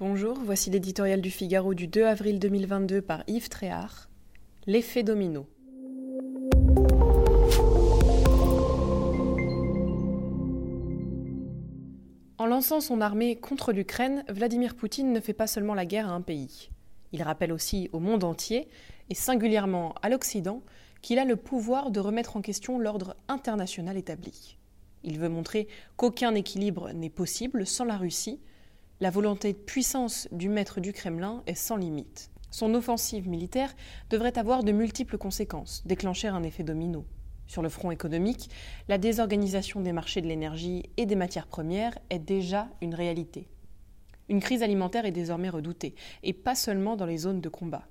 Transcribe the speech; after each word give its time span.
Bonjour, 0.00 0.38
voici 0.42 0.70
l'éditorial 0.70 1.20
du 1.20 1.30
Figaro 1.30 1.74
du 1.74 1.86
2 1.86 2.06
avril 2.06 2.38
2022 2.38 3.02
par 3.02 3.22
Yves 3.26 3.50
Tréhard. 3.50 4.08
L'effet 4.66 5.02
domino. 5.02 5.46
En 12.38 12.46
lançant 12.46 12.80
son 12.80 13.02
armée 13.02 13.36
contre 13.36 13.72
l'Ukraine, 13.72 14.24
Vladimir 14.30 14.74
Poutine 14.74 15.12
ne 15.12 15.20
fait 15.20 15.34
pas 15.34 15.46
seulement 15.46 15.74
la 15.74 15.84
guerre 15.84 16.08
à 16.08 16.12
un 16.12 16.22
pays. 16.22 16.70
Il 17.12 17.22
rappelle 17.22 17.52
aussi 17.52 17.90
au 17.92 17.98
monde 17.98 18.24
entier, 18.24 18.68
et 19.10 19.14
singulièrement 19.14 19.94
à 20.00 20.08
l'Occident, 20.08 20.62
qu'il 21.02 21.18
a 21.18 21.26
le 21.26 21.36
pouvoir 21.36 21.90
de 21.90 22.00
remettre 22.00 22.38
en 22.38 22.40
question 22.40 22.78
l'ordre 22.78 23.16
international 23.28 23.98
établi. 23.98 24.56
Il 25.04 25.18
veut 25.18 25.28
montrer 25.28 25.68
qu'aucun 25.98 26.34
équilibre 26.34 26.90
n'est 26.92 27.10
possible 27.10 27.66
sans 27.66 27.84
la 27.84 27.98
Russie. 27.98 28.40
La 29.02 29.08
volonté 29.08 29.54
de 29.54 29.58
puissance 29.58 30.28
du 30.30 30.50
maître 30.50 30.78
du 30.78 30.92
Kremlin 30.92 31.42
est 31.46 31.54
sans 31.54 31.76
limite. 31.76 32.30
Son 32.50 32.74
offensive 32.74 33.30
militaire 33.30 33.74
devrait 34.10 34.36
avoir 34.36 34.62
de 34.62 34.72
multiples 34.72 35.16
conséquences, 35.16 35.82
déclencher 35.86 36.28
un 36.28 36.42
effet 36.42 36.64
domino. 36.64 37.06
Sur 37.46 37.62
le 37.62 37.70
front 37.70 37.90
économique, 37.90 38.50
la 38.88 38.98
désorganisation 38.98 39.80
des 39.80 39.92
marchés 39.92 40.20
de 40.20 40.26
l'énergie 40.26 40.82
et 40.98 41.06
des 41.06 41.16
matières 41.16 41.46
premières 41.46 41.96
est 42.10 42.18
déjà 42.18 42.68
une 42.82 42.94
réalité. 42.94 43.48
Une 44.28 44.40
crise 44.40 44.62
alimentaire 44.62 45.06
est 45.06 45.12
désormais 45.12 45.48
redoutée, 45.48 45.94
et 46.22 46.34
pas 46.34 46.54
seulement 46.54 46.94
dans 46.94 47.06
les 47.06 47.16
zones 47.16 47.40
de 47.40 47.48
combat. 47.48 47.88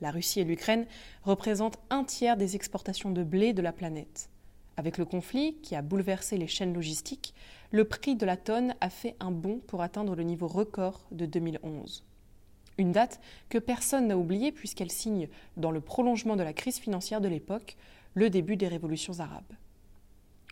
La 0.00 0.10
Russie 0.10 0.40
et 0.40 0.44
l'Ukraine 0.44 0.86
représentent 1.22 1.78
un 1.88 2.02
tiers 2.02 2.36
des 2.36 2.56
exportations 2.56 3.12
de 3.12 3.22
blé 3.22 3.52
de 3.52 3.62
la 3.62 3.72
planète. 3.72 4.28
Avec 4.76 4.98
le 4.98 5.04
conflit, 5.04 5.56
qui 5.62 5.74
a 5.74 5.82
bouleversé 5.82 6.38
les 6.38 6.46
chaînes 6.46 6.74
logistiques, 6.74 7.34
le 7.70 7.84
prix 7.84 8.16
de 8.16 8.26
la 8.26 8.36
tonne 8.36 8.74
a 8.80 8.90
fait 8.90 9.16
un 9.20 9.30
bond 9.30 9.60
pour 9.66 9.82
atteindre 9.82 10.14
le 10.14 10.22
niveau 10.22 10.46
record 10.46 11.06
de 11.10 11.26
2011. 11.26 12.04
Une 12.78 12.92
date 12.92 13.20
que 13.48 13.58
personne 13.58 14.08
n'a 14.08 14.16
oubliée 14.16 14.52
puisqu'elle 14.52 14.90
signe, 14.90 15.28
dans 15.56 15.70
le 15.70 15.80
prolongement 15.80 16.36
de 16.36 16.42
la 16.42 16.52
crise 16.52 16.78
financière 16.78 17.20
de 17.20 17.28
l'époque, 17.28 17.76
le 18.14 18.30
début 18.30 18.56
des 18.56 18.68
révolutions 18.68 19.20
arabes. 19.20 19.52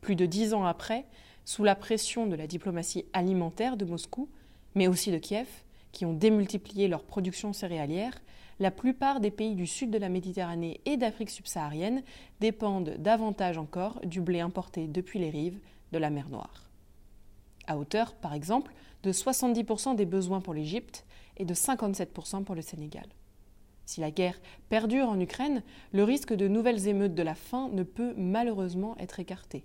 Plus 0.00 0.16
de 0.16 0.26
dix 0.26 0.54
ans 0.54 0.64
après, 0.64 1.04
sous 1.44 1.64
la 1.64 1.74
pression 1.74 2.26
de 2.26 2.36
la 2.36 2.46
diplomatie 2.46 3.04
alimentaire 3.12 3.76
de 3.76 3.84
Moscou, 3.84 4.28
mais 4.74 4.88
aussi 4.88 5.10
de 5.10 5.18
Kiev, 5.18 5.46
qui 5.96 6.04
ont 6.04 6.12
démultiplié 6.12 6.88
leur 6.88 7.04
production 7.04 7.54
céréalière, 7.54 8.12
la 8.60 8.70
plupart 8.70 9.18
des 9.18 9.30
pays 9.30 9.54
du 9.54 9.66
sud 9.66 9.90
de 9.90 9.96
la 9.96 10.10
Méditerranée 10.10 10.82
et 10.84 10.98
d'Afrique 10.98 11.30
subsaharienne 11.30 12.02
dépendent 12.38 12.96
davantage 12.98 13.56
encore 13.56 13.98
du 14.04 14.20
blé 14.20 14.40
importé 14.40 14.88
depuis 14.88 15.18
les 15.18 15.30
rives 15.30 15.58
de 15.92 15.98
la 15.98 16.10
mer 16.10 16.28
Noire. 16.28 16.68
À 17.66 17.78
hauteur, 17.78 18.14
par 18.14 18.34
exemple, 18.34 18.74
de 19.04 19.10
70% 19.10 19.96
des 19.96 20.04
besoins 20.04 20.42
pour 20.42 20.52
l'Égypte 20.52 21.06
et 21.38 21.46
de 21.46 21.54
57% 21.54 22.44
pour 22.44 22.54
le 22.54 22.60
Sénégal. 22.60 23.06
Si 23.86 24.02
la 24.02 24.10
guerre 24.10 24.38
perdure 24.68 25.08
en 25.08 25.18
Ukraine, 25.18 25.62
le 25.92 26.04
risque 26.04 26.34
de 26.34 26.46
nouvelles 26.46 26.88
émeutes 26.88 27.14
de 27.14 27.22
la 27.22 27.34
faim 27.34 27.70
ne 27.72 27.84
peut 27.84 28.12
malheureusement 28.18 28.98
être 28.98 29.18
écarté 29.18 29.64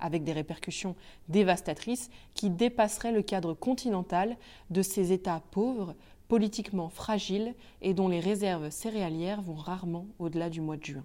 avec 0.00 0.24
des 0.24 0.32
répercussions 0.32 0.96
dévastatrices 1.28 2.10
qui 2.34 2.50
dépasseraient 2.50 3.12
le 3.12 3.22
cadre 3.22 3.54
continental 3.54 4.36
de 4.70 4.82
ces 4.82 5.12
États 5.12 5.42
pauvres, 5.50 5.94
politiquement 6.28 6.88
fragiles 6.88 7.54
et 7.82 7.94
dont 7.94 8.08
les 8.08 8.20
réserves 8.20 8.70
céréalières 8.70 9.42
vont 9.42 9.54
rarement 9.54 10.06
au-delà 10.18 10.50
du 10.50 10.60
mois 10.60 10.76
de 10.76 10.84
juin. 10.84 11.04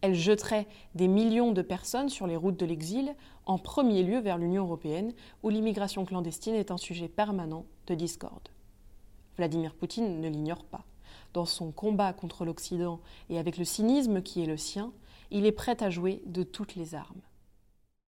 Elles 0.00 0.14
jetteraient 0.14 0.66
des 0.96 1.06
millions 1.06 1.52
de 1.52 1.62
personnes 1.62 2.08
sur 2.08 2.26
les 2.26 2.36
routes 2.36 2.58
de 2.58 2.66
l'exil, 2.66 3.14
en 3.46 3.56
premier 3.56 4.02
lieu 4.02 4.18
vers 4.18 4.36
l'Union 4.36 4.64
européenne, 4.64 5.12
où 5.44 5.48
l'immigration 5.48 6.04
clandestine 6.04 6.54
est 6.54 6.72
un 6.72 6.76
sujet 6.76 7.08
permanent 7.08 7.66
de 7.86 7.94
discorde. 7.94 8.48
Vladimir 9.36 9.74
Poutine 9.74 10.20
ne 10.20 10.28
l'ignore 10.28 10.64
pas. 10.64 10.84
Dans 11.34 11.46
son 11.46 11.70
combat 11.70 12.12
contre 12.12 12.44
l'Occident 12.44 13.00
et 13.30 13.38
avec 13.38 13.56
le 13.58 13.64
cynisme 13.64 14.22
qui 14.22 14.42
est 14.42 14.46
le 14.46 14.56
sien, 14.56 14.92
il 15.30 15.46
est 15.46 15.52
prêt 15.52 15.82
à 15.82 15.88
jouer 15.88 16.20
de 16.26 16.42
toutes 16.42 16.74
les 16.74 16.94
armes. 16.96 17.22